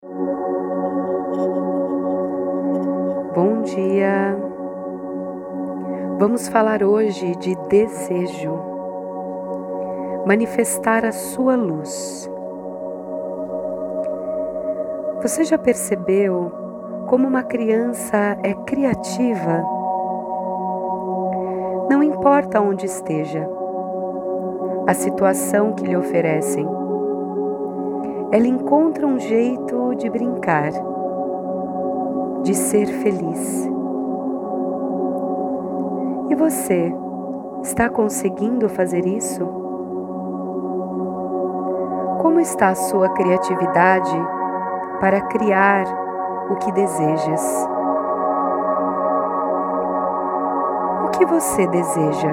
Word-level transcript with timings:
Bom 0.00 0.12
dia! 3.64 4.38
Vamos 6.20 6.46
falar 6.46 6.84
hoje 6.84 7.34
de 7.34 7.56
desejo, 7.68 8.54
manifestar 10.24 11.04
a 11.04 11.10
sua 11.10 11.56
luz. 11.56 12.30
Você 15.20 15.42
já 15.42 15.58
percebeu 15.58 16.52
como 17.08 17.26
uma 17.26 17.42
criança 17.42 18.38
é 18.44 18.54
criativa? 18.54 19.64
Não 21.90 22.04
importa 22.04 22.60
onde 22.60 22.86
esteja, 22.86 23.50
a 24.86 24.94
situação 24.94 25.72
que 25.72 25.84
lhe 25.84 25.96
oferecem, 25.96 26.77
ela 28.30 28.46
encontra 28.46 29.06
um 29.06 29.18
jeito 29.18 29.94
de 29.94 30.10
brincar 30.10 30.70
de 32.42 32.54
ser 32.54 32.86
feliz. 32.86 33.66
E 36.28 36.34
você 36.34 36.94
está 37.62 37.88
conseguindo 37.88 38.68
fazer 38.68 39.06
isso? 39.06 39.46
Como 42.20 42.38
está 42.38 42.68
a 42.68 42.74
sua 42.74 43.08
criatividade 43.10 44.16
para 45.00 45.22
criar 45.22 45.86
o 46.50 46.56
que 46.56 46.70
desejas? 46.72 47.68
O 51.06 51.08
que 51.12 51.24
você 51.24 51.66
deseja? 51.66 52.32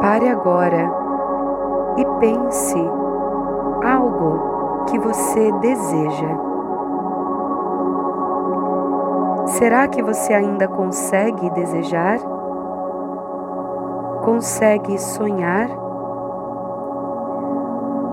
Pare 0.00 0.28
agora 0.28 0.88
e 1.96 2.04
pense 2.20 3.07
algo 3.84 4.84
que 4.86 4.98
você 4.98 5.52
deseja. 5.60 6.48
Será 9.58 9.88
que 9.88 10.02
você 10.02 10.34
ainda 10.34 10.68
consegue 10.68 11.50
desejar? 11.50 12.18
Consegue 14.24 14.98
sonhar? 14.98 15.70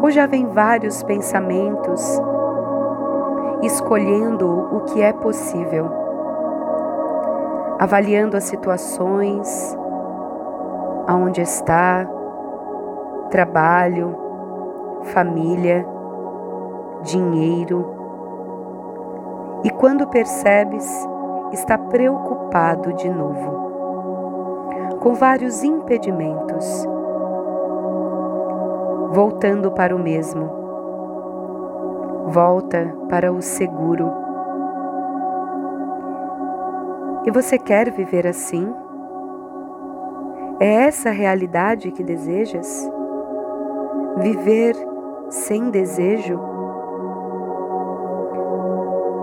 Ou 0.02 0.12
já 0.12 0.28
vem 0.28 0.48
vários 0.48 1.04
pensamentos 1.04 2.22
escolhendo 3.62 4.48
o 4.76 4.82
que 4.82 5.02
é 5.02 5.12
possível, 5.12 5.90
avaliando 7.80 8.38
as 8.38 8.44
situações, 8.44 9.78
aonde 11.08 11.42
está, 11.42 12.08
trabalho, 13.30 14.25
família, 15.06 15.86
dinheiro. 17.04 17.86
E 19.64 19.70
quando 19.70 20.08
percebes, 20.08 20.86
está 21.52 21.78
preocupado 21.78 22.94
de 22.94 23.10
novo, 23.10 25.00
com 25.00 25.14
vários 25.14 25.64
impedimentos, 25.64 26.86
voltando 29.12 29.72
para 29.72 29.96
o 29.96 30.00
mesmo. 30.00 30.50
Volta 32.28 32.94
para 33.08 33.32
o 33.32 33.42
seguro. 33.42 34.12
E 37.26 37.32
você 37.32 37.58
quer 37.58 37.92
viver 37.92 38.28
assim? 38.28 38.72
É 40.60 40.86
essa 40.86 41.10
a 41.10 41.12
realidade 41.12 41.92
que 41.92 42.04
desejas? 42.04 42.90
Viver 44.18 44.76
sem 45.30 45.70
desejo? 45.70 46.40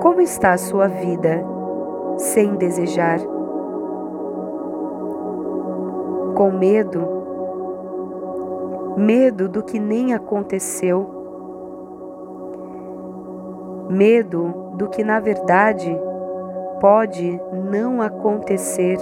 Como 0.02 0.20
está 0.20 0.52
a 0.52 0.58
sua 0.58 0.88
vida 0.88 1.44
sem 2.16 2.54
desejar. 2.56 3.20
Com 6.36 6.50
medo, 6.50 7.06
medo 8.96 9.48
do 9.48 9.62
que 9.62 9.78
nem 9.78 10.14
aconteceu, 10.14 11.06
medo 13.88 14.72
do 14.74 14.88
que 14.88 15.04
na 15.04 15.20
verdade 15.20 15.96
pode 16.80 17.40
não 17.70 18.00
acontecer. 18.00 18.98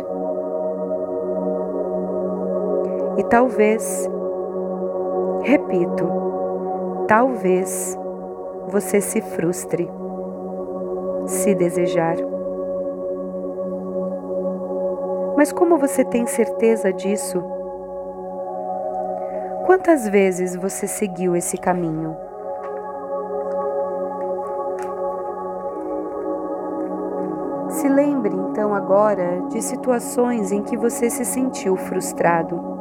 E 3.17 3.25
talvez, 3.25 4.09
repito, 5.43 6.30
talvez 7.11 7.99
você 8.69 9.01
se 9.01 9.21
frustre 9.21 9.91
se 11.27 11.53
desejar. 11.57 12.15
Mas 15.37 15.51
como 15.51 15.77
você 15.77 16.05
tem 16.05 16.25
certeza 16.29 16.93
disso? 16.93 17.43
Quantas 19.67 20.09
vezes 20.09 20.55
você 20.55 20.87
seguiu 20.87 21.35
esse 21.35 21.59
caminho? 21.59 22.17
Se 27.71 27.89
lembre 27.89 28.37
então 28.37 28.73
agora 28.73 29.43
de 29.49 29.61
situações 29.61 30.53
em 30.53 30.63
que 30.63 30.77
você 30.77 31.11
se 31.11 31.25
sentiu 31.25 31.77
frustrado. 31.77 32.80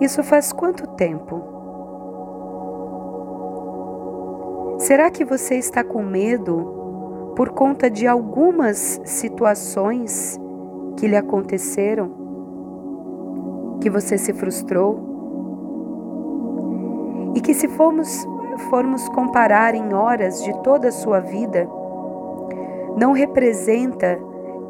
Isso 0.00 0.22
faz 0.22 0.50
quanto 0.50 0.86
tempo? 0.86 1.42
Será 4.78 5.10
que 5.10 5.26
você 5.26 5.56
está 5.56 5.84
com 5.84 6.02
medo 6.02 7.34
por 7.36 7.50
conta 7.50 7.90
de 7.90 8.06
algumas 8.06 8.98
situações 9.04 10.40
que 10.96 11.06
lhe 11.06 11.16
aconteceram, 11.16 12.10
que 13.82 13.90
você 13.90 14.16
se 14.16 14.32
frustrou, 14.32 15.10
e 17.34 17.42
que 17.42 17.52
se 17.52 17.68
formos, 17.68 18.26
formos 18.70 19.06
comparar 19.10 19.74
em 19.74 19.92
horas 19.92 20.42
de 20.42 20.54
toda 20.62 20.88
a 20.88 20.92
sua 20.92 21.20
vida, 21.20 21.68
não 22.96 23.12
representa 23.12 24.18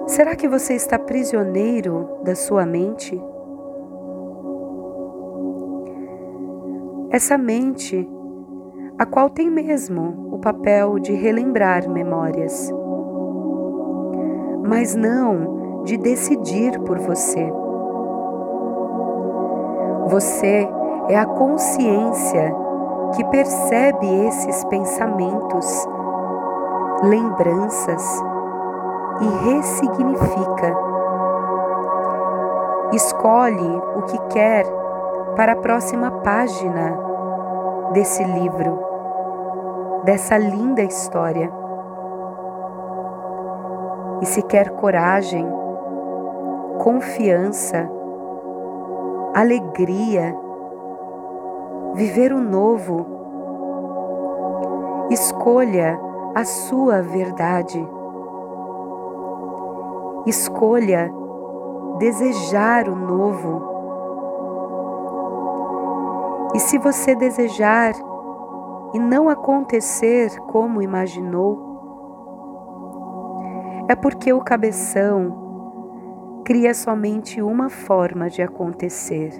Será 0.06 0.36
que 0.36 0.46
você 0.46 0.74
está 0.74 0.98
prisioneiro 0.98 2.18
da 2.22 2.34
sua 2.34 2.66
mente? 2.66 3.20
essa 7.14 7.38
mente, 7.38 8.10
a 8.98 9.06
qual 9.06 9.30
tem 9.30 9.48
mesmo 9.48 10.30
o 10.32 10.38
papel 10.40 10.98
de 10.98 11.12
relembrar 11.12 11.88
memórias, 11.88 12.72
mas 14.66 14.96
não 14.96 15.82
de 15.84 15.96
decidir 15.96 16.76
por 16.80 16.98
você. 16.98 17.52
Você 20.08 20.68
é 21.08 21.16
a 21.16 21.24
consciência 21.24 22.52
que 23.14 23.24
percebe 23.26 24.26
esses 24.26 24.64
pensamentos, 24.64 25.88
lembranças 27.02 28.22
e 29.20 29.26
ressignifica. 29.48 30.76
Escolhe 32.92 33.82
o 33.96 34.02
que 34.02 34.18
quer 34.28 34.66
para 35.36 35.52
a 35.52 35.56
próxima 35.56 36.10
página 36.10 36.98
desse 37.92 38.24
livro, 38.24 38.80
dessa 40.04 40.36
linda 40.36 40.82
história. 40.82 41.52
E 44.20 44.26
se 44.26 44.42
quer 44.42 44.70
coragem, 44.70 45.46
confiança, 46.78 47.88
alegria, 49.34 50.43
viver 51.94 52.32
o 52.32 52.40
novo, 52.40 53.06
escolha 55.10 55.98
a 56.34 56.44
sua 56.44 57.02
verdade. 57.02 57.86
Escolha 60.26 61.12
desejar 61.98 62.88
o 62.88 62.96
novo. 62.96 63.74
E 66.54 66.60
se 66.60 66.78
você 66.78 67.14
desejar 67.14 67.94
e 68.92 68.98
não 68.98 69.28
acontecer 69.28 70.36
como 70.40 70.82
imaginou, 70.82 71.72
é 73.88 73.94
porque 73.94 74.32
o 74.32 74.40
cabeção 74.40 76.42
cria 76.44 76.74
somente 76.74 77.42
uma 77.42 77.68
forma 77.68 78.28
de 78.28 78.42
acontecer, 78.42 79.32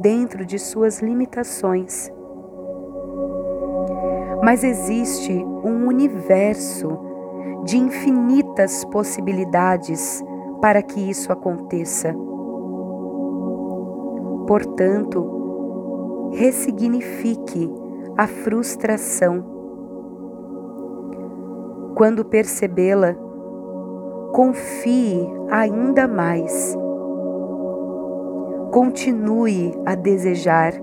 dentro 0.00 0.44
de 0.44 0.58
suas 0.58 1.00
limitações. 1.00 2.10
Mas 4.42 4.64
existe 4.64 5.32
um 5.32 5.86
universo 5.86 6.98
de 7.64 7.76
infinitas 7.76 8.84
possibilidades 8.86 10.22
para 10.60 10.82
que 10.82 11.10
isso 11.10 11.30
aconteça. 11.30 12.14
Portanto, 14.46 16.30
ressignifique 16.32 17.70
a 18.16 18.26
frustração. 18.26 19.44
Quando 21.94 22.24
percebê-la, 22.24 23.14
confie 24.32 25.28
ainda 25.50 26.08
mais. 26.08 26.76
Continue 28.70 29.72
a 29.84 29.94
desejar. 29.96 30.74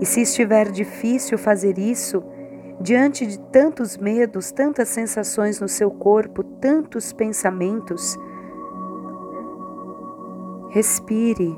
E 0.00 0.04
se 0.06 0.22
estiver 0.22 0.72
difícil 0.72 1.38
fazer 1.38 1.78
isso, 1.78 2.22
diante 2.80 3.24
de 3.24 3.38
tantos 3.38 3.96
medos, 3.96 4.50
tantas 4.50 4.88
sensações 4.88 5.60
no 5.60 5.68
seu 5.68 5.88
corpo, 5.90 6.42
tantos 6.42 7.12
pensamentos, 7.12 8.18
respire 10.70 11.56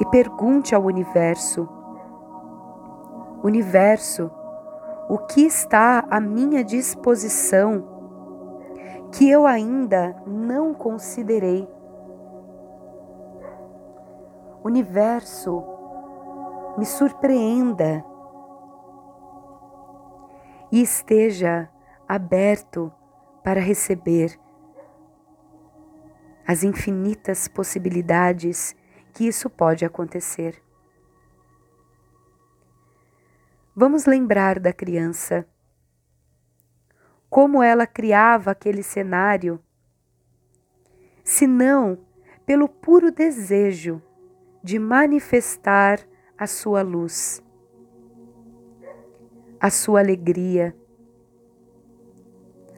e 0.00 0.04
pergunte 0.10 0.74
ao 0.74 0.82
universo: 0.84 1.66
Universo, 3.42 4.30
o 5.08 5.16
que 5.18 5.46
está 5.46 6.04
à 6.10 6.20
minha 6.20 6.62
disposição 6.62 7.93
que 9.14 9.30
eu 9.30 9.46
ainda 9.46 10.12
não 10.26 10.74
considerei? 10.74 11.68
Universo, 14.64 15.62
me 16.76 16.84
surpreenda 16.84 18.04
e 20.72 20.82
esteja 20.82 21.70
aberto 22.08 22.92
para 23.44 23.60
receber 23.60 24.36
as 26.44 26.64
infinitas 26.64 27.46
possibilidades 27.46 28.74
que 29.12 29.28
isso 29.28 29.48
pode 29.48 29.84
acontecer. 29.84 30.60
Vamos 33.76 34.06
lembrar 34.06 34.58
da 34.58 34.72
criança. 34.72 35.46
Como 37.34 37.60
ela 37.60 37.84
criava 37.84 38.52
aquele 38.52 38.84
cenário, 38.84 39.58
se 41.24 41.48
não 41.48 41.98
pelo 42.46 42.68
puro 42.68 43.10
desejo 43.10 44.00
de 44.62 44.78
manifestar 44.78 45.98
a 46.38 46.46
sua 46.46 46.80
luz 46.80 47.42
a 49.58 49.68
sua 49.68 49.98
alegria, 49.98 50.76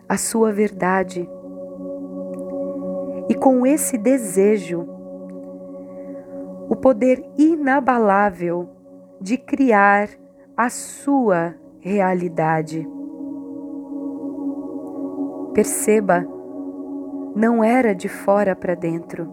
a 0.09 0.17
sua 0.17 0.51
verdade. 0.53 1.29
E 3.29 3.35
com 3.35 3.67
esse 3.67 3.99
desejo, 3.99 4.87
o 6.71 6.77
poder 6.77 7.23
inabalável 7.37 8.71
de 9.21 9.37
criar 9.37 10.09
a 10.57 10.71
sua 10.71 11.57
realidade. 11.79 12.96
Perceba, 15.57 16.23
não 17.35 17.65
era 17.65 17.95
de 17.95 18.11
fora 18.11 18.55
para 18.55 18.75
dentro. 18.75 19.27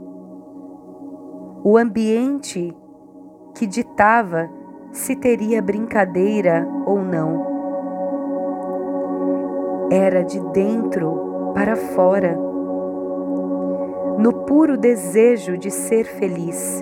O 1.61 1.77
ambiente 1.77 2.73
que 3.53 3.67
ditava 3.67 4.49
se 4.93 5.17
teria 5.17 5.61
brincadeira 5.61 6.65
ou 6.85 6.99
não. 6.99 7.45
Era 9.91 10.23
de 10.23 10.39
dentro 10.51 11.51
para 11.53 11.75
fora, 11.75 12.37
no 14.17 14.45
puro 14.45 14.77
desejo 14.77 15.57
de 15.57 15.69
ser 15.69 16.05
feliz. 16.05 16.81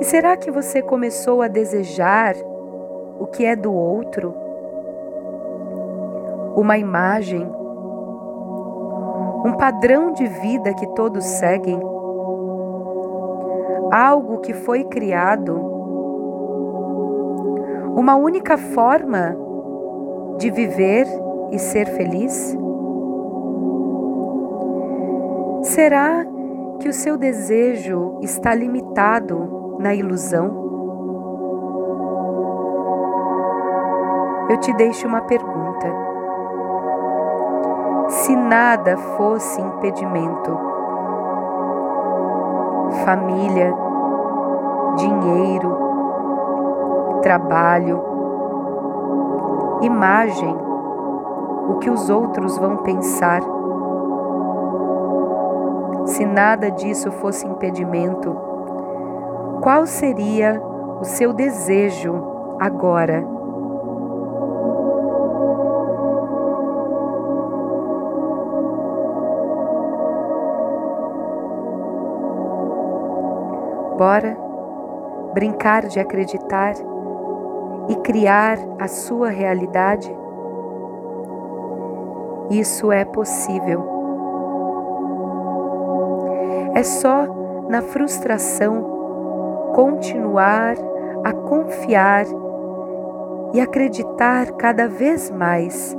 E 0.00 0.04
será 0.06 0.34
que 0.34 0.50
você 0.50 0.80
começou 0.80 1.42
a 1.42 1.48
desejar 1.48 2.34
o 3.20 3.26
que 3.26 3.44
é 3.44 3.54
do 3.54 3.70
outro? 3.70 4.47
Uma 6.58 6.76
imagem, 6.76 7.46
um 9.46 9.52
padrão 9.56 10.12
de 10.12 10.26
vida 10.26 10.74
que 10.74 10.86
todos 10.88 11.24
seguem? 11.24 11.80
algo 13.90 14.38
que 14.38 14.52
foi 14.52 14.84
criado, 14.84 15.54
uma 17.96 18.16
única 18.16 18.56
forma 18.56 19.36
de 20.38 20.50
viver 20.50 21.06
e 21.50 21.58
ser 21.58 21.86
feliz? 21.86 22.56
Será 25.62 26.24
que 26.80 26.88
o 26.88 26.92
seu 26.92 27.16
desejo 27.16 28.18
está 28.22 28.54
limitado 28.54 29.76
na 29.78 29.94
ilusão? 29.94 30.66
Eu 34.48 34.58
te 34.60 34.72
deixo 34.74 35.06
uma 35.06 35.22
pergunta. 35.22 36.07
Se 38.28 38.36
nada 38.36 38.94
fosse 39.16 39.58
impedimento, 39.58 40.60
família, 43.02 43.74
dinheiro, 44.96 45.74
trabalho, 47.22 48.04
imagem, 49.80 50.54
o 51.70 51.78
que 51.78 51.88
os 51.88 52.10
outros 52.10 52.58
vão 52.58 52.76
pensar. 52.76 53.40
Se 56.04 56.26
nada 56.26 56.70
disso 56.70 57.10
fosse 57.10 57.46
impedimento, 57.46 58.36
qual 59.62 59.86
seria 59.86 60.62
o 61.00 61.04
seu 61.04 61.32
desejo 61.32 62.22
agora? 62.60 63.37
Bora 73.98 74.38
brincar 75.34 75.88
de 75.88 75.98
acreditar 75.98 76.74
e 77.88 77.96
criar 77.96 78.56
a 78.78 78.86
sua 78.86 79.28
realidade? 79.28 80.08
Isso 82.48 82.92
é 82.92 83.04
possível. 83.04 83.84
É 86.76 86.82
só 86.84 87.26
na 87.68 87.82
frustração 87.82 89.72
continuar 89.74 90.76
a 91.24 91.32
confiar 91.32 92.24
e 93.52 93.60
acreditar 93.60 94.52
cada 94.52 94.86
vez 94.86 95.28
mais 95.28 95.96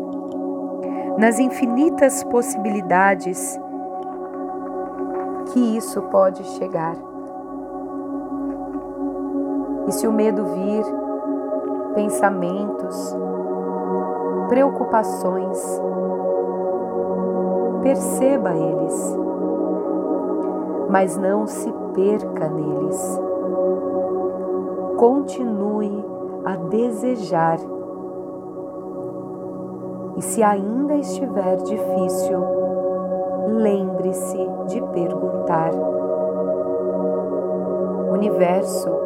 nas 1.18 1.38
infinitas 1.38 2.24
possibilidades 2.24 3.60
que 5.52 5.76
isso 5.76 6.02
pode 6.04 6.42
chegar. 6.58 6.96
E 9.90 9.92
se 9.92 10.08
o 10.08 10.12
medo 10.12 10.46
vir, 10.46 10.86
pensamentos, 11.96 13.18
preocupações, 14.48 15.82
perceba 17.82 18.52
eles, 18.52 19.18
mas 20.92 21.18
não 21.18 21.48
se 21.48 21.74
perca 21.96 22.48
neles. 22.50 23.20
Continue 24.96 26.06
a 26.46 26.56
desejar. 26.56 27.58
E 30.18 30.22
se 30.22 30.44
ainda 30.44 30.94
estiver 30.98 31.56
difícil, 31.64 32.40
lembre-se 33.48 34.38
de 34.68 34.84
perguntar. 34.94 35.72
Universo, 38.12 38.99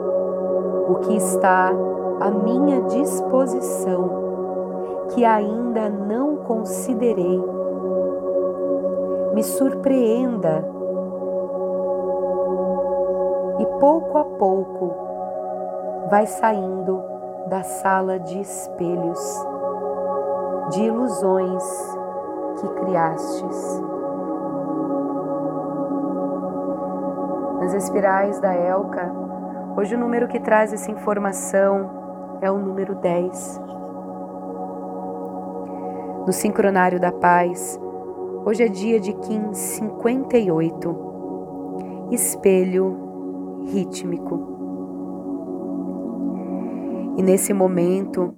o 0.87 0.95
que 0.95 1.15
está 1.15 1.71
à 2.19 2.29
minha 2.29 2.81
disposição, 2.83 4.09
que 5.09 5.23
ainda 5.25 5.89
não 5.89 6.37
considerei. 6.37 7.41
Me 9.33 9.43
surpreenda 9.43 10.63
e 13.59 13.65
pouco 13.79 14.17
a 14.17 14.25
pouco 14.25 14.93
vai 16.09 16.25
saindo 16.27 17.01
da 17.47 17.63
sala 17.63 18.19
de 18.19 18.39
espelhos, 18.39 19.47
de 20.69 20.83
ilusões 20.83 21.63
que 22.59 22.67
criastes. 22.67 23.81
Nas 27.59 27.73
espirais 27.73 28.39
da 28.39 28.53
Elka, 28.53 29.22
Hoje 29.75 29.95
o 29.95 29.99
número 29.99 30.27
que 30.27 30.39
traz 30.39 30.71
essa 30.71 30.91
informação 30.91 32.37
é 32.41 32.51
o 32.51 32.59
número 32.59 32.93
10. 32.93 33.59
No 36.27 36.31
sincronário 36.31 36.99
da 36.99 37.11
paz, 37.11 37.79
hoje 38.45 38.61
é 38.61 38.67
dia 38.67 38.99
de 38.99 39.13
Kim 39.13 39.51
58, 39.51 42.07
espelho 42.11 43.63
rítmico. 43.65 44.53
E 47.17 47.23
nesse 47.23 47.51
momento, 47.51 48.37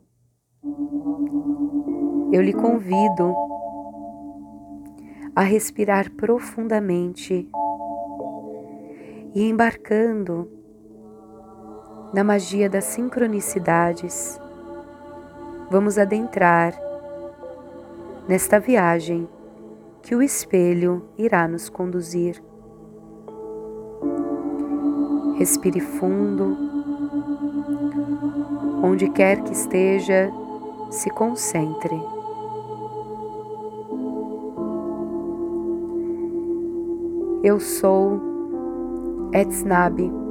eu 2.32 2.42
lhe 2.42 2.54
convido 2.54 3.36
a 5.36 5.42
respirar 5.42 6.10
profundamente 6.16 7.46
e 9.34 9.50
embarcando 9.50 10.55
na 12.16 12.24
magia 12.24 12.70
das 12.70 12.86
sincronicidades, 12.86 14.40
vamos 15.70 15.98
adentrar 15.98 16.74
nesta 18.26 18.58
viagem 18.58 19.28
que 20.02 20.16
o 20.16 20.24
espelho 20.24 21.04
irá 21.18 21.46
nos 21.46 21.68
conduzir. 21.68 22.42
Respire 25.38 25.82
fundo, 25.82 26.58
onde 28.82 29.10
quer 29.10 29.44
que 29.44 29.52
esteja, 29.52 30.32
se 30.90 31.10
concentre. 31.10 32.02
Eu 37.44 37.60
sou 37.60 38.22
Etznabi 39.34 40.25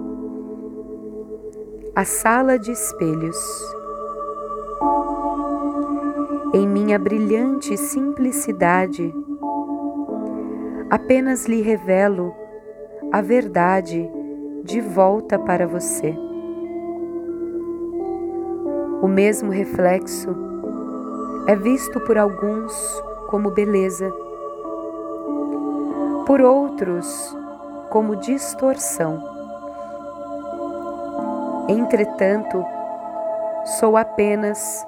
a 1.96 2.04
sala 2.04 2.58
de 2.58 2.72
espelhos. 2.72 3.38
Em 6.52 6.66
minha 6.66 6.98
brilhante 6.98 7.76
simplicidade, 7.76 9.14
apenas 10.90 11.46
lhe 11.46 11.62
revelo 11.62 12.34
a 13.12 13.20
verdade 13.20 14.10
de 14.64 14.80
volta 14.80 15.38
para 15.38 15.68
você. 15.68 16.12
O 19.00 19.06
mesmo 19.06 19.52
reflexo 19.52 20.34
é 21.46 21.54
visto 21.54 22.00
por 22.00 22.18
alguns 22.18 22.72
como 23.28 23.52
beleza, 23.52 24.12
por 26.26 26.40
outros 26.40 27.36
como 27.88 28.16
distorção. 28.16 29.33
Entretanto, 31.68 32.62
sou 33.78 33.96
apenas 33.96 34.86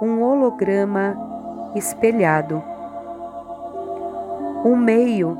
um 0.00 0.22
holograma 0.22 1.16
espelhado. 1.74 2.62
Um 4.62 4.76
meio 4.76 5.38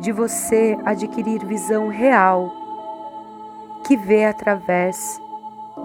de 0.00 0.10
você 0.12 0.78
adquirir 0.82 1.44
visão 1.44 1.88
real 1.88 2.50
que 3.84 3.98
vê 3.98 4.24
através 4.24 5.20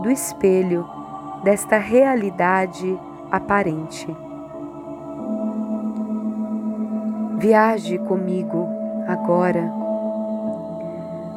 do 0.01 0.09
espelho 0.09 0.87
desta 1.43 1.77
realidade 1.77 2.97
aparente. 3.29 4.07
Viaje 7.37 7.97
comigo 7.99 8.69
agora 9.05 9.69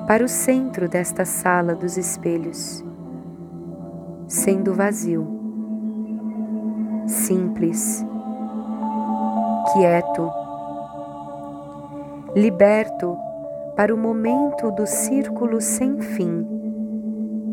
para 0.06 0.25
o 0.25 0.28
centro 0.28 0.88
desta 0.88 1.25
sala 1.25 1.75
dos 1.75 1.96
espelhos 1.98 2.88
sendo 4.28 4.75
vazio, 4.75 5.26
simples, 7.06 8.04
quieto, 9.73 10.30
liberto 12.37 13.16
para 13.75 13.94
o 13.94 13.97
momento 13.97 14.70
do 14.73 14.87
círculo 14.87 15.62
sem 15.62 15.99
fim, 16.02 16.47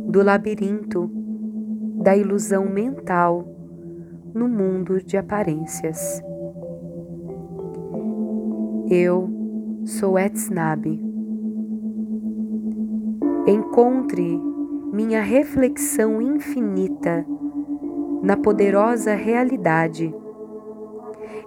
do 0.10 0.22
labirinto, 0.22 1.10
da 2.04 2.16
ilusão 2.16 2.66
mental 2.66 3.48
no 4.34 4.50
mundo 4.50 5.02
de 5.02 5.16
aparências. 5.16 6.22
Eu 8.90 9.30
sou 9.86 10.20
Etznabi. 10.20 11.02
Encontre 13.48 14.55
minha 14.92 15.22
reflexão 15.22 16.22
infinita 16.22 17.26
na 18.22 18.38
poderosa 18.38 19.14
realidade, 19.14 20.14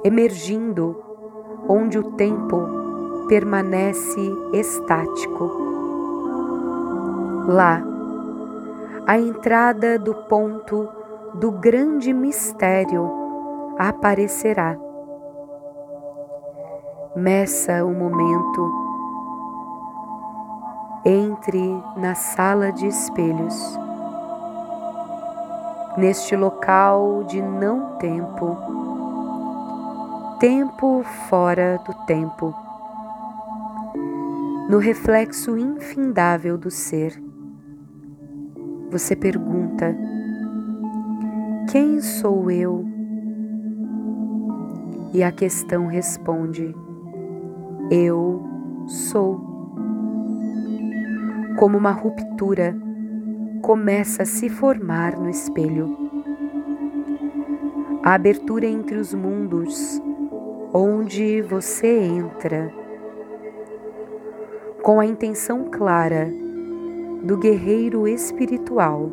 emergindo 0.05 0.97
onde 1.69 1.99
o 1.99 2.13
tempo 2.13 2.61
permanece 3.29 4.21
estático. 4.53 5.51
Lá, 7.49 7.83
a 9.07 9.19
entrada 9.19 9.99
do 9.99 10.15
ponto 10.15 10.89
do 11.35 11.51
grande 11.51 12.13
mistério 12.13 13.11
aparecerá. 13.79 14.77
Meça 17.17 17.85
o 17.85 17.93
momento 17.93 18.88
entre 21.09 21.59
na 21.97 22.15
sala 22.15 22.71
de 22.71 22.87
espelhos. 22.87 23.79
Neste 25.97 26.37
local 26.37 27.25
de 27.25 27.41
não 27.41 27.97
tempo, 27.97 28.57
tempo 30.39 31.03
fora 31.31 31.81
do 31.87 31.95
tempo, 32.05 32.55
no 34.69 34.77
reflexo 34.77 35.57
infindável 35.57 36.59
do 36.59 36.71
ser, 36.71 37.21
você 38.91 39.17
pergunta: 39.17 39.97
Quem 41.71 42.03
sou 42.03 42.51
eu? 42.51 42.85
E 45.15 45.23
a 45.23 45.33
questão 45.33 45.87
responde: 45.87 46.77
Eu 47.91 48.43
sou 48.87 49.48
como 51.59 51.77
uma 51.77 51.91
ruptura, 51.91 52.73
começa 53.61 54.23
a 54.23 54.27
se 54.27 54.49
formar 54.49 55.19
no 55.19 55.29
espelho. 55.29 56.09
A 58.01 58.15
abertura 58.15 58.65
entre 58.65 58.97
os 58.97 59.13
mundos, 59.13 60.01
onde 60.73 61.43
você 61.43 61.99
entra, 61.99 62.73
com 64.83 65.01
a 65.01 65.07
intenção 65.07 65.65
clara 65.65 66.33
do 67.25 67.37
guerreiro 67.37 68.07
espiritual. 68.07 69.11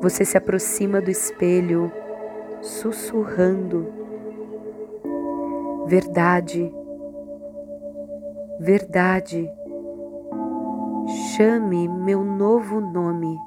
Você 0.00 0.24
se 0.24 0.38
aproxima 0.38 0.98
do 0.98 1.10
espelho, 1.10 1.92
sussurrando: 2.62 3.86
Verdade, 5.86 6.72
verdade 8.58 9.57
Chame 11.38 11.86
meu 11.86 12.24
novo 12.24 12.80
nome. 12.80 13.40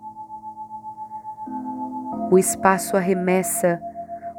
O 2.31 2.39
espaço 2.39 2.95
arremessa 2.95 3.81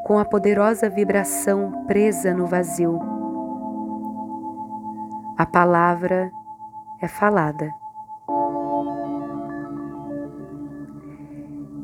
com 0.06 0.18
a 0.18 0.24
poderosa 0.24 0.88
vibração 0.88 1.84
presa 1.86 2.32
no 2.32 2.46
vazio. 2.46 2.98
A 5.36 5.44
palavra 5.44 6.32
é 7.02 7.06
falada. 7.06 7.70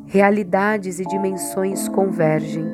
Realidades 0.07 0.99
e 0.99 1.05
dimensões 1.05 1.87
convergem. 1.87 2.65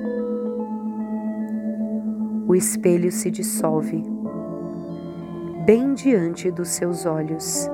O 2.47 2.55
espelho 2.55 3.11
se 3.11 3.29
dissolve, 3.29 4.05
bem 5.67 5.95
diante 5.95 6.49
dos 6.49 6.69
seus 6.69 7.05
olhos 7.05 7.69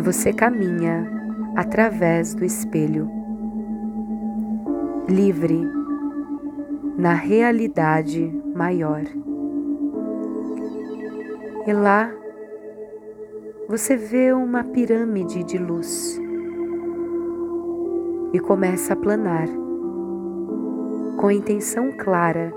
e 0.00 0.02
você 0.02 0.32
caminha 0.32 1.06
através 1.54 2.34
do 2.34 2.42
espelho, 2.42 3.06
livre 5.06 5.60
na 6.96 7.12
realidade 7.12 8.32
maior. 8.54 9.02
E 11.66 11.72
lá 11.74 12.10
você 13.68 13.94
vê 13.94 14.32
uma 14.32 14.64
pirâmide 14.64 15.44
de 15.44 15.58
luz 15.58 16.18
e 18.32 18.40
começa 18.40 18.94
a 18.94 18.96
planar 18.96 19.48
com 21.18 21.26
a 21.26 21.34
intenção 21.34 21.92
clara 21.92 22.54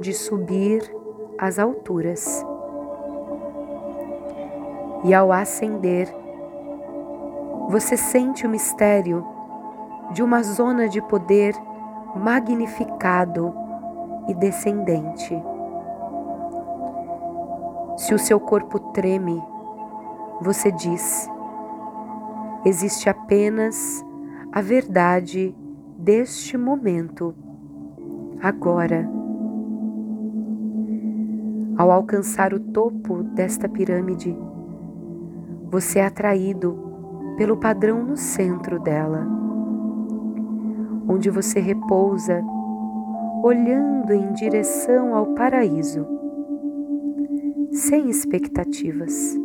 de 0.00 0.12
subir 0.12 0.82
às 1.38 1.60
alturas. 1.60 2.44
E 5.04 5.14
ao 5.14 5.30
ascender, 5.30 6.19
você 7.70 7.96
sente 7.96 8.44
o 8.44 8.50
mistério 8.50 9.24
de 10.12 10.24
uma 10.24 10.42
zona 10.42 10.88
de 10.88 11.00
poder 11.00 11.54
magnificado 12.16 13.54
e 14.26 14.34
descendente. 14.34 15.40
Se 17.96 18.12
o 18.12 18.18
seu 18.18 18.40
corpo 18.40 18.80
treme, 18.92 19.40
você 20.40 20.72
diz: 20.72 21.30
existe 22.64 23.08
apenas 23.08 24.04
a 24.50 24.60
verdade 24.60 25.54
deste 25.96 26.58
momento, 26.58 27.32
agora. 28.42 29.08
Ao 31.78 31.90
alcançar 31.92 32.52
o 32.52 32.58
topo 32.58 33.22
desta 33.22 33.68
pirâmide, 33.68 34.36
você 35.70 36.00
é 36.00 36.06
atraído 36.06 36.89
pelo 37.40 37.56
padrão 37.56 38.04
no 38.04 38.18
centro 38.18 38.78
dela, 38.78 39.26
onde 41.08 41.30
você 41.30 41.58
repousa, 41.58 42.44
olhando 43.42 44.12
em 44.12 44.30
direção 44.34 45.14
ao 45.14 45.28
paraíso, 45.28 46.06
sem 47.72 48.10
expectativas, 48.10 49.40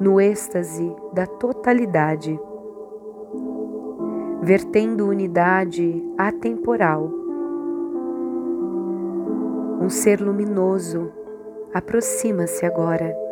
no 0.00 0.20
êxtase 0.20 0.94
da 1.12 1.26
totalidade, 1.26 2.38
vertendo 4.40 5.08
unidade 5.08 6.00
atemporal 6.16 7.10
um 9.80 9.90
ser 9.90 10.20
luminoso 10.20 11.10
aproxima-se 11.74 12.64
agora 12.64 13.27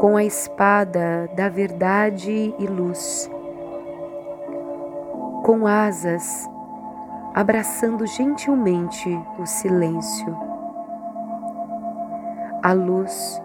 com 0.00 0.16
a 0.16 0.24
espada 0.24 1.28
da 1.36 1.50
verdade 1.50 2.54
e 2.58 2.66
luz, 2.66 3.30
com 5.44 5.66
asas, 5.66 6.48
abraçando 7.34 8.06
gentilmente 8.06 9.10
o 9.38 9.44
silêncio. 9.44 10.34
A 12.62 12.72
luz 12.72 13.42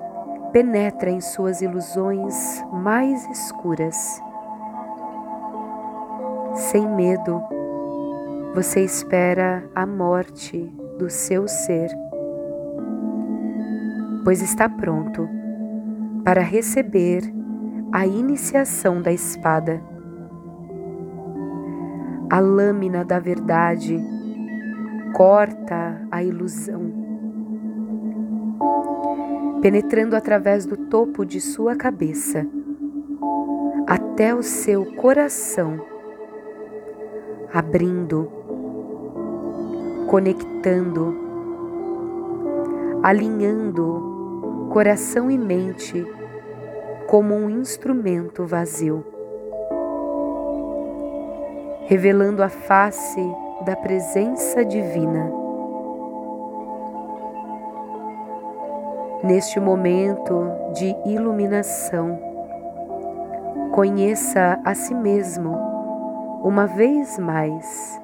penetra 0.54 1.10
em 1.10 1.20
suas 1.20 1.62
ilusões 1.62 2.64
mais 2.72 3.30
escuras. 3.30 4.22
Sem 6.54 6.88
medo, 6.88 7.44
você 8.54 8.80
espera 8.80 9.70
a 9.76 9.86
morte 9.86 10.74
do 10.98 11.10
seu 11.10 11.50
ser, 11.50 11.90
pois 14.24 14.42
está 14.42 14.70
pronto 14.70 15.35
para 16.26 16.42
receber 16.42 17.22
a 17.92 18.06
iniciação 18.06 19.02
da 19.02 19.14
espada. 19.14 19.82
A 22.30 22.40
lâmina 22.40 23.06
da 23.06 23.20
verdade 23.20 23.98
corta 25.14 26.02
a 26.12 26.24
ilusão, 26.24 26.92
penetrando 29.62 30.16
através 30.16 30.66
do 30.66 30.76
topo 30.76 31.24
de 31.24 31.40
sua 31.40 31.76
cabeça 31.76 32.46
até 33.88 34.34
o 34.34 34.42
seu 34.42 34.84
coração, 34.96 35.80
abrindo 37.54 38.30
conectando, 40.08 41.14
alinhando 43.04 44.15
coração 44.76 45.32
e 45.32 45.38
mente 45.38 46.06
como 47.08 47.34
um 47.34 47.50
instrumento 47.50 48.46
vazio, 48.46 49.06
revelando 51.86 52.44
a 52.44 52.50
face 52.50 53.22
da 53.64 53.74
presença 53.74 54.66
divina. 54.66 55.32
Neste 59.24 59.62
momento 59.62 60.46
de 60.74 60.94
iluminação, 61.06 62.20
conheça 63.72 64.60
a 64.66 64.76
si 64.76 64.94
mesmo 64.94 65.58
uma 66.44 66.68
vez 66.68 67.18
mais 67.18 67.98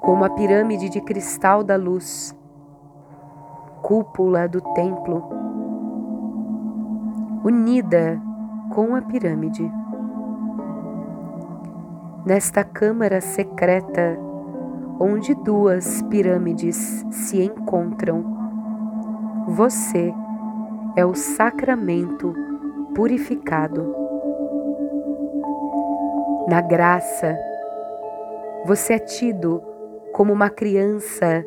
como 0.00 0.24
a 0.24 0.30
pirâmide 0.30 0.88
de 0.88 1.00
cristal 1.00 1.64
da 1.64 1.74
luz, 1.74 2.37
cúpula 3.88 4.46
do 4.46 4.60
templo, 4.74 5.24
unida 7.42 8.20
com 8.74 8.94
a 8.94 9.00
pirâmide. 9.00 9.72
Nesta 12.26 12.62
câmara 12.62 13.22
secreta, 13.22 14.18
onde 15.00 15.34
duas 15.36 16.02
pirâmides 16.02 17.02
se 17.10 17.42
encontram, 17.42 18.22
você 19.48 20.12
é 20.94 21.06
o 21.06 21.14
sacramento 21.14 22.34
purificado. 22.94 23.96
Na 26.46 26.60
graça, 26.60 27.38
você 28.66 28.92
é 28.92 28.98
tido 28.98 29.62
como 30.12 30.30
uma 30.30 30.50
criança 30.50 31.42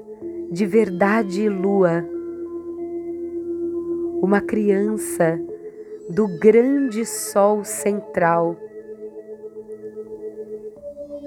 de 0.52 0.66
verdade 0.66 1.44
e 1.44 1.48
lua, 1.50 2.04
uma 4.22 4.40
criança 4.40 5.38
do 6.10 6.28
grande 6.40 7.06
sol 7.06 7.64
central, 7.64 8.56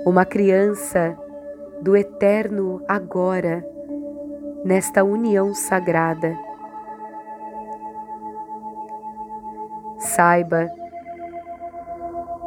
uma 0.07 0.25
criança 0.25 1.19
do 1.83 1.97
eterno 1.97 2.83
agora, 2.89 3.63
nesta 4.65 5.03
união 5.03 5.53
sagrada. 5.55 6.39
Saiba 9.99 10.71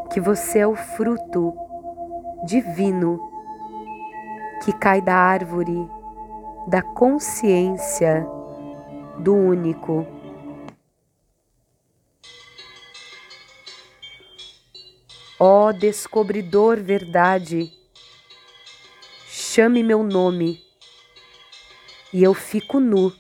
que 0.10 0.22
você 0.22 0.60
é 0.60 0.68
o 0.68 0.76
fruto 0.76 1.54
divino 2.46 3.20
que 4.64 4.72
cai 4.72 5.02
da 5.02 5.16
árvore 5.16 5.90
da 6.68 6.82
consciência 6.82 8.28
do 9.20 9.34
único. 9.34 10.17
Ó 15.40 15.72
descobridor 15.72 16.78
verdade, 16.82 17.72
chame 19.28 19.84
meu 19.84 20.02
nome 20.02 20.60
e 22.12 22.24
eu 22.24 22.34
fico 22.34 22.80
nu 22.80 23.14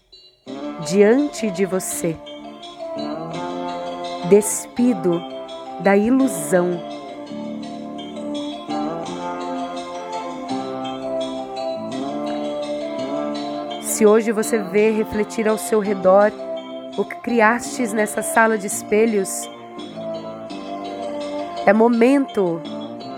diante 0.89 1.51
de 1.51 1.63
você. 1.65 2.17
Despido 4.29 5.21
da 5.81 5.95
ilusão 5.95 6.81
Se 13.97 14.05
hoje 14.05 14.31
você 14.31 14.59
vê 14.59 14.91
refletir 14.91 15.47
ao 15.47 15.57
seu 15.57 15.79
redor 15.79 16.31
o 16.97 17.03
que 17.03 17.15
criastes 17.15 17.93
nessa 17.93 18.21
sala 18.21 18.55
de 18.55 18.67
espelhos, 18.67 19.49
é 21.67 21.73
momento 21.73 22.61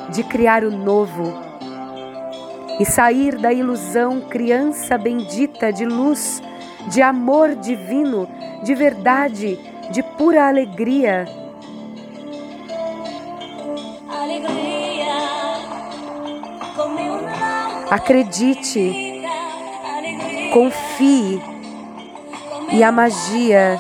de 0.10 0.24
criar 0.24 0.64
o 0.64 0.72
novo 0.72 1.32
e 2.80 2.86
sair 2.86 3.38
da 3.38 3.54
ilusão 3.54 4.22
criança 4.22 4.98
bendita 4.98 5.72
de 5.72 5.86
luz, 5.86 6.42
de 6.88 7.00
amor 7.00 7.54
divino, 7.56 8.28
de 8.64 8.74
verdade, 8.74 9.60
de 9.92 10.02
pura 10.02 10.48
alegria. 10.48 11.28
Acredite 17.92 19.24
Confie 20.52 21.40
e 22.72 22.84
a 22.84 22.92
magia 22.92 23.80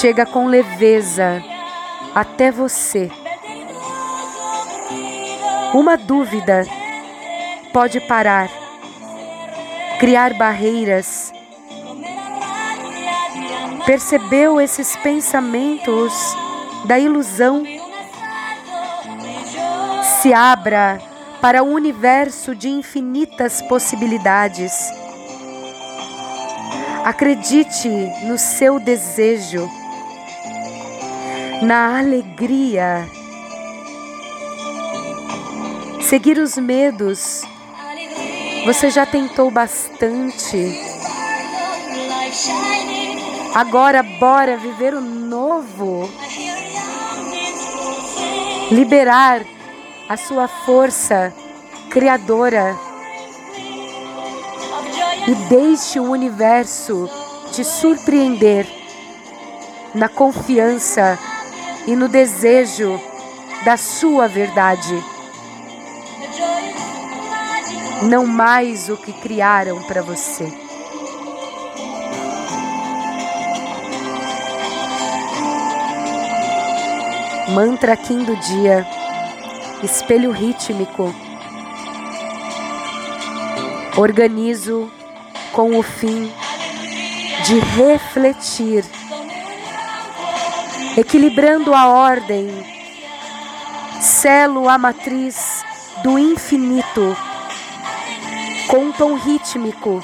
chega 0.00 0.26
com 0.26 0.48
leveza 0.48 1.40
até 2.12 2.50
você. 2.50 3.08
Uma 5.74 5.96
dúvida 5.96 6.64
pode 7.72 8.00
parar, 8.00 8.48
criar 9.98 10.32
barreiras. 10.34 11.32
Percebeu 13.84 14.60
esses 14.60 14.96
pensamentos 14.96 16.12
da 16.86 16.98
ilusão? 16.98 17.64
Se 20.22 20.32
abra 20.32 20.98
para 21.42 21.62
o 21.62 21.66
universo 21.66 22.54
de 22.54 22.70
infinitas 22.70 23.60
possibilidades 23.60 24.90
Acredite 27.04 27.88
no 28.24 28.38
seu 28.38 28.80
desejo. 28.80 29.68
na 31.60 31.98
alegria. 31.98 33.06
Seguir 36.08 36.36
os 36.38 36.58
medos, 36.58 37.42
você 38.66 38.90
já 38.90 39.06
tentou 39.06 39.50
bastante. 39.50 40.78
Agora, 43.54 44.02
bora 44.02 44.58
viver 44.58 44.92
o 44.92 45.00
novo. 45.00 46.06
Liberar 48.70 49.42
a 50.06 50.16
sua 50.18 50.46
força 50.46 51.34
criadora. 51.88 52.76
E 55.26 55.34
deixe 55.48 55.98
o 55.98 56.10
universo 56.10 57.08
te 57.50 57.64
surpreender 57.64 58.66
na 59.94 60.10
confiança 60.10 61.18
e 61.86 61.96
no 61.96 62.08
desejo 62.08 63.00
da 63.64 63.78
sua 63.78 64.28
verdade. 64.28 65.13
Não 68.02 68.26
mais 68.26 68.88
o 68.88 68.96
que 68.96 69.12
criaram 69.12 69.82
para 69.84 70.02
você. 70.02 70.52
Mantra 77.48 77.96
Kim 77.96 78.24
do 78.24 78.36
dia, 78.36 78.86
espelho 79.82 80.30
rítmico. 80.30 81.14
Organizo 83.96 84.90
com 85.52 85.78
o 85.78 85.82
fim 85.82 86.32
de 87.44 87.58
refletir 87.58 88.84
equilibrando 90.96 91.74
a 91.74 91.88
ordem, 91.88 92.48
selo 94.00 94.68
a 94.68 94.78
matriz 94.78 95.64
do 96.02 96.18
infinito, 96.18 97.16
com 98.74 98.90
tom 98.90 99.14
rítmico 99.14 100.02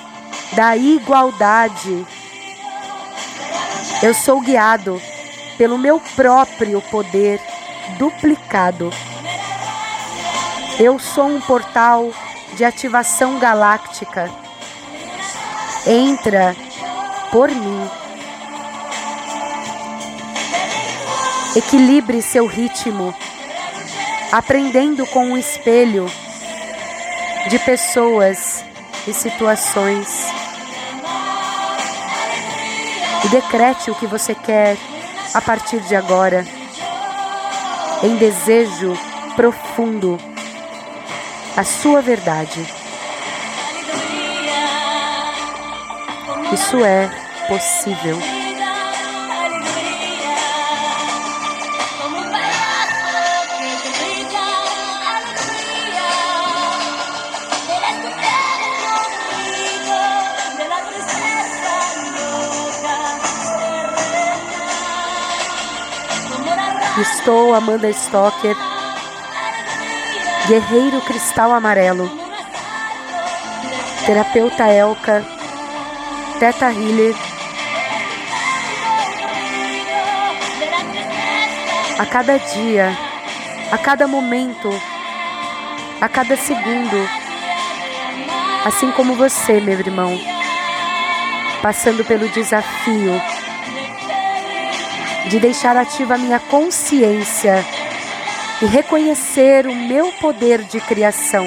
da 0.52 0.76
igualdade. 0.76 2.06
Eu 4.00 4.14
sou 4.14 4.40
guiado 4.40 5.02
pelo 5.58 5.76
meu 5.76 5.98
próprio 6.14 6.80
poder 6.82 7.40
duplicado. 7.98 8.92
Eu 10.78 11.00
sou 11.00 11.26
um 11.26 11.40
portal 11.40 12.12
de 12.54 12.64
ativação 12.64 13.40
galáctica. 13.40 14.30
Entra 15.84 16.54
por 17.32 17.50
mim. 17.50 17.90
Equilibre 21.56 22.22
seu 22.22 22.46
ritmo, 22.46 23.12
aprendendo 24.30 25.04
com 25.08 25.32
o 25.32 25.36
espelho 25.36 26.08
de 27.48 27.58
pessoas 27.58 28.64
e 29.06 29.12
situações. 29.12 30.26
E 33.24 33.28
decrete 33.28 33.90
o 33.90 33.94
que 33.94 34.06
você 34.06 34.34
quer 34.34 34.76
a 35.34 35.40
partir 35.40 35.80
de 35.80 35.94
agora, 35.94 36.44
em 38.02 38.16
desejo 38.16 38.96
profundo, 39.36 40.18
a 41.56 41.64
sua 41.64 42.00
verdade. 42.00 42.66
Isso 46.52 46.84
é 46.84 47.08
possível. 47.46 48.39
Estou 66.98 67.54
Amanda 67.54 67.88
Stocker, 67.88 68.56
Guerreiro 70.48 71.00
Cristal 71.02 71.52
Amarelo, 71.52 72.10
Terapeuta 74.04 74.66
Elka, 74.66 75.24
Teta 76.40 76.72
Healer. 76.72 77.14
A 81.98 82.06
cada 82.06 82.38
dia, 82.38 82.96
a 83.70 83.78
cada 83.78 84.08
momento, 84.08 84.68
a 86.00 86.08
cada 86.08 86.36
segundo, 86.36 87.08
assim 88.66 88.90
como 88.90 89.14
você, 89.14 89.60
meu 89.60 89.78
irmão, 89.78 90.18
passando 91.62 92.04
pelo 92.04 92.28
desafio 92.30 93.39
de 95.30 95.38
deixar 95.38 95.76
ativa 95.76 96.14
a 96.14 96.18
minha 96.18 96.40
consciência 96.40 97.64
e 98.60 98.66
reconhecer 98.66 99.64
o 99.68 99.74
meu 99.74 100.10
poder 100.14 100.64
de 100.64 100.80
criação. 100.80 101.46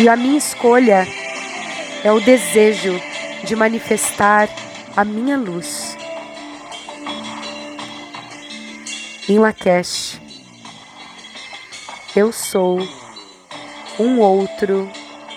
E 0.00 0.08
a 0.08 0.16
minha 0.16 0.36
escolha 0.36 1.06
é 2.02 2.10
o 2.10 2.20
desejo 2.20 3.00
de 3.44 3.54
manifestar 3.54 4.48
a 4.96 5.04
minha 5.04 5.36
luz. 5.36 5.96
Em 9.28 9.38
Lakesh, 9.38 10.20
eu 12.16 12.32
sou 12.32 12.80
um 14.00 14.18
outro 14.18 14.90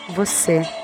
você. 0.10 0.83